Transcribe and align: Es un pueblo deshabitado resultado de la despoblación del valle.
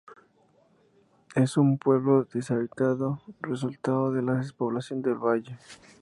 Es 1.35 1.57
un 1.57 1.77
pueblo 1.77 2.23
deshabitado 2.33 3.21
resultado 3.39 4.11
de 4.11 4.23
la 4.23 4.33
despoblación 4.33 5.03
del 5.03 5.19
valle. 5.23 5.59